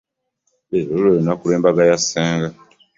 Leero 0.69 0.93
lw'elunaku 1.01 1.43
lw'embaga 1.49 1.83
ya 1.89 1.97
ssenga. 2.01 2.49